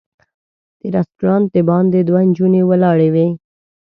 د 0.81 0.81
رسټورانټ 0.95 1.45
د 1.55 1.57
باندې 1.69 1.99
دوه 2.07 2.21
نجونې 2.29 2.61
ولاړې 2.69 3.09
وې. 3.13 3.27